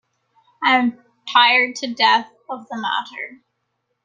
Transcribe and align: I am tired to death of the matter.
I 0.63 0.77
am 0.77 0.97
tired 1.31 1.75
to 1.75 1.93
death 1.93 2.31
of 2.49 2.67
the 2.69 2.77
matter. 2.81 3.43